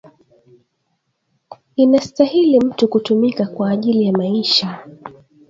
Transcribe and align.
Inastahili 1.75 2.59
mutu 2.59 2.87
kutumika 2.87 3.45
kwa 3.47 3.69
ajili 3.71 4.03
ya 4.05 4.13
maisha 4.13 4.87